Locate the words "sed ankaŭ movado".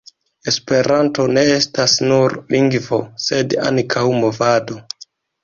3.27-4.81